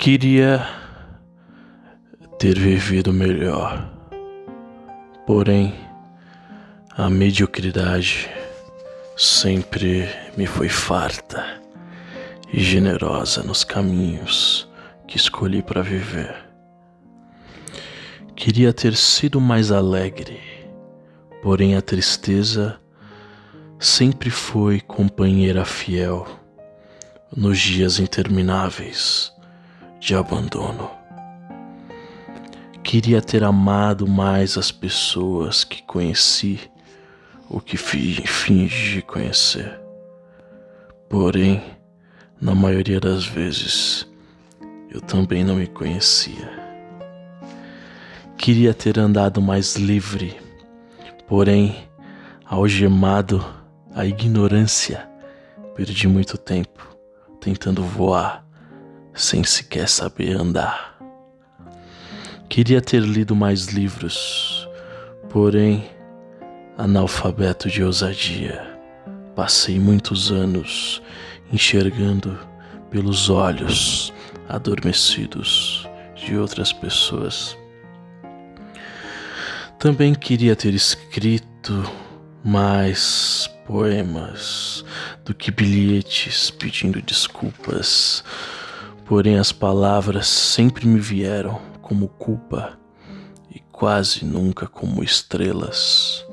[0.00, 0.66] Queria
[2.38, 3.86] ter vivido melhor,
[5.26, 5.74] porém
[6.96, 8.30] a mediocridade
[9.14, 10.08] sempre
[10.38, 11.60] me foi farta
[12.50, 14.66] e generosa nos caminhos
[15.06, 16.34] que escolhi para viver.
[18.34, 20.40] Queria ter sido mais alegre,
[21.42, 22.80] porém a tristeza
[23.78, 26.26] sempre foi companheira fiel
[27.36, 29.38] nos dias intermináveis
[30.00, 30.90] de abandono.
[32.82, 36.58] Queria ter amado mais as pessoas que conheci
[37.48, 39.78] ou que fingi conhecer.
[41.08, 41.62] Porém,
[42.40, 44.08] na maioria das vezes,
[44.90, 46.48] eu também não me conhecia.
[48.38, 50.36] Queria ter andado mais livre,
[51.28, 51.76] porém,
[52.46, 53.44] algemado
[53.94, 55.06] à ignorância,
[55.76, 56.96] perdi muito tempo
[57.40, 58.49] tentando voar
[59.14, 60.98] sem sequer saber andar.
[62.48, 64.68] Queria ter lido mais livros,
[65.28, 65.88] porém,
[66.76, 68.76] analfabeto de ousadia,
[69.36, 71.02] passei muitos anos
[71.52, 72.38] enxergando
[72.90, 74.12] pelos olhos
[74.48, 77.56] adormecidos de outras pessoas.
[79.78, 81.88] Também queria ter escrito
[82.44, 84.84] mais poemas
[85.24, 88.24] do que bilhetes pedindo desculpas
[89.10, 92.78] Porém, as palavras sempre me vieram como culpa
[93.52, 96.24] e quase nunca como estrelas.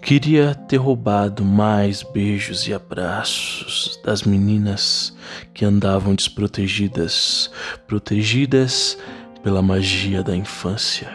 [0.00, 5.16] Queria ter roubado mais beijos e abraços das meninas
[5.52, 7.50] que andavam desprotegidas,
[7.88, 8.96] protegidas
[9.42, 11.12] pela magia da infância.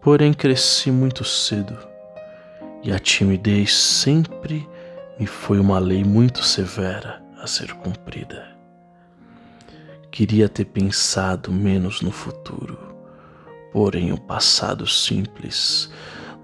[0.00, 1.78] Porém, cresci muito cedo
[2.82, 4.68] e a timidez sempre
[5.20, 8.60] me foi uma lei muito severa a ser cumprida.
[10.12, 12.78] Queria ter pensado menos no futuro,
[13.72, 15.90] porém o passado simples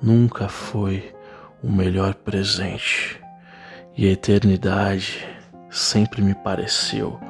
[0.02, 1.14] nunca foi
[1.62, 3.20] o melhor presente
[3.94, 5.22] e a eternidade
[5.68, 7.20] sempre me pareceu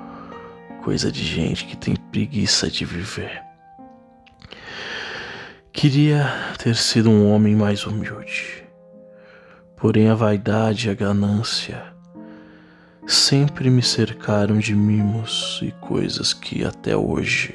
[0.85, 3.43] coisa de gente que tem preguiça de viver.
[5.73, 8.65] Queria ter sido um homem mais humilde,
[9.77, 11.98] porém a vaidade e a ganância
[13.09, 17.55] sempre me cercaram de mimos e coisas que até hoje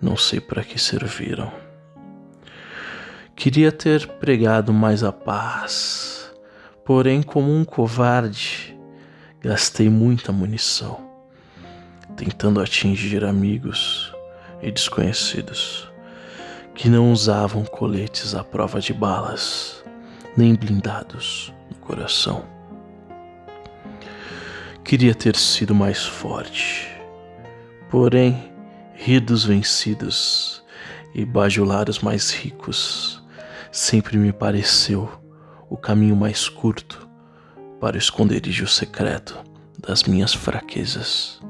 [0.00, 1.52] não sei para que serviram.
[3.36, 6.32] Queria ter pregado mais a paz,
[6.82, 8.74] porém, como um covarde,
[9.38, 10.98] gastei muita munição,
[12.16, 14.14] tentando atingir amigos
[14.62, 15.92] e desconhecidos
[16.74, 19.84] que não usavam coletes à prova de balas,
[20.34, 22.53] nem blindados no coração.
[24.84, 26.86] Queria ter sido mais forte,
[27.88, 28.52] porém,
[28.92, 30.62] rir dos vencidos
[31.14, 33.24] e bajular os mais ricos
[33.72, 35.10] sempre me pareceu
[35.70, 37.08] o caminho mais curto
[37.80, 39.42] para o esconderijo secreto
[39.78, 41.40] das minhas fraquezas.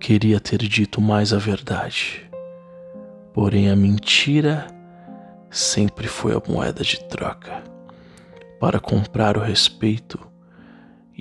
[0.00, 2.30] Queria ter dito mais a verdade,
[3.34, 4.66] porém a mentira
[5.50, 7.62] sempre foi a moeda de troca
[8.58, 10.31] para comprar o respeito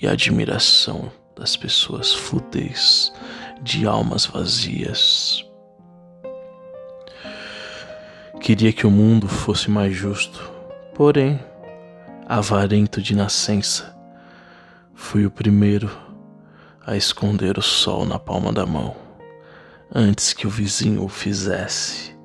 [0.02, 3.14] e admiração das pessoas fúteis
[3.62, 5.46] de almas vazias.
[8.40, 10.52] Queria que o mundo fosse mais justo,
[10.96, 11.40] porém,
[12.28, 13.96] avarento de nascença,
[14.96, 15.96] fui o primeiro
[16.84, 18.96] a esconder o sol na palma da mão,
[19.94, 22.16] antes que o vizinho o fizesse.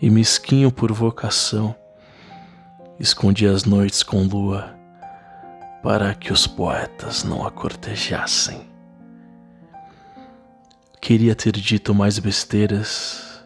[0.00, 1.74] E mesquinho por vocação,
[3.00, 4.81] escondi as noites com lua
[5.82, 8.70] para que os poetas não a cortejassem.
[11.00, 13.42] Queria ter dito mais besteiras,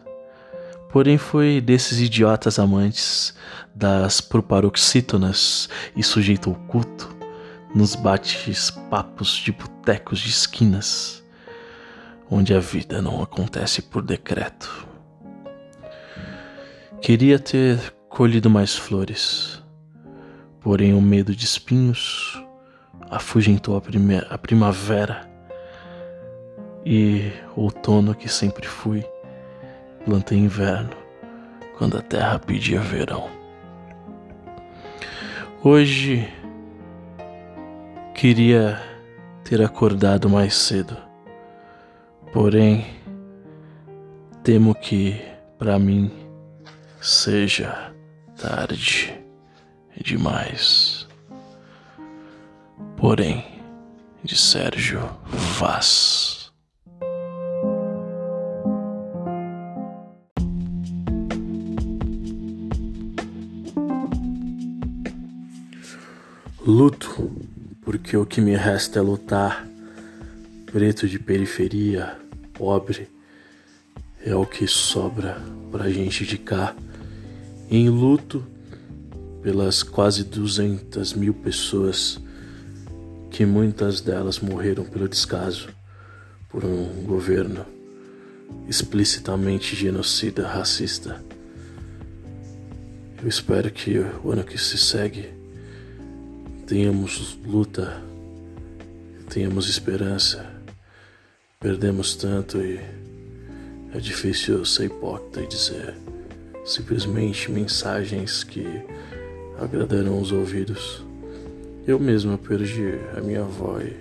[0.91, 3.35] porém foi desses idiotas amantes
[3.73, 7.17] das proparoxítonas e sujeito oculto
[7.73, 11.23] nos bates-papos de botecos de esquinas,
[12.29, 14.87] onde a vida não acontece por decreto.
[17.01, 17.79] Queria ter
[18.09, 19.61] colhido mais flores
[20.67, 22.43] Porém, o medo de espinhos
[23.09, 23.81] afugentou a,
[24.29, 25.25] a primavera
[26.85, 29.01] e outono que sempre fui,
[30.03, 30.89] plantei inverno
[31.77, 33.29] quando a terra pedia verão.
[35.63, 36.27] Hoje
[38.13, 38.77] queria
[39.45, 40.97] ter acordado mais cedo,
[42.33, 42.85] porém
[44.43, 45.15] temo que
[45.57, 46.11] para mim
[46.99, 47.93] seja
[48.35, 49.26] tarde
[50.03, 51.07] demais.
[52.97, 53.45] Porém,
[54.23, 55.01] de Sérgio
[55.57, 56.51] Vaz.
[66.65, 67.31] Luto,
[67.81, 69.65] porque o que me resta é lutar.
[70.65, 72.17] Preto de periferia,
[72.53, 73.07] pobre,
[74.25, 75.41] é o que sobra
[75.71, 76.75] pra gente de cá.
[77.71, 78.45] Em luto,
[79.47, 82.19] pelas quase 200 mil pessoas
[83.31, 85.69] que muitas delas morreram pelo descaso
[86.49, 87.65] por um governo
[88.67, 91.23] explicitamente genocida, racista.
[93.21, 95.29] Eu espero que o ano que se segue
[96.65, 98.01] tenhamos luta,
[99.29, 100.45] tenhamos esperança.
[101.57, 102.81] Perdemos tanto e
[103.93, 105.95] é difícil ser hipócrita e dizer
[106.65, 108.67] simplesmente mensagens que
[109.59, 111.03] agradarão os ouvidos.
[111.85, 113.95] Eu mesmo perdi a minha avó e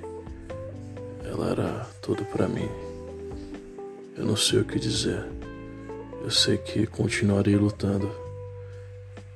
[1.25, 2.69] ela era tudo para mim.
[4.17, 5.25] Eu não sei o que dizer.
[6.23, 8.11] Eu sei que continuarei lutando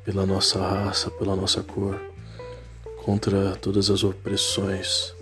[0.04, 2.00] pela nossa raça, pela nossa cor,
[3.04, 5.14] contra todas as opressões.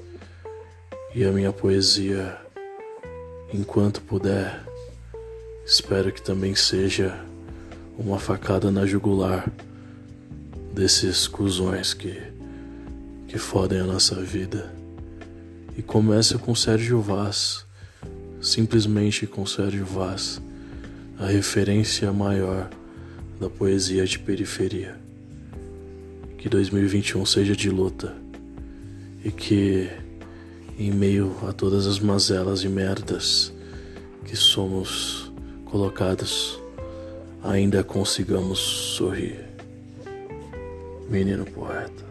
[1.15, 2.37] E a minha poesia,
[3.53, 4.65] enquanto puder,
[5.67, 7.19] espero que também seja
[7.99, 9.51] uma facada na jugular
[10.79, 12.17] desses cuzões que,
[13.27, 14.73] que fodem a nossa vida.
[15.77, 17.67] E começa com Sérgio Vaz
[18.41, 20.41] simplesmente com Sérgio Vaz,
[21.19, 22.71] a referência maior
[23.41, 24.97] da poesia de periferia.
[26.39, 28.15] Que 2021 seja de luta
[29.25, 29.91] e que,
[30.79, 33.53] em meio a todas as mazelas e merdas
[34.25, 35.33] que somos
[35.65, 36.61] colocados,
[37.43, 39.58] ainda consigamos sorrir.
[41.09, 42.08] Menino poeta.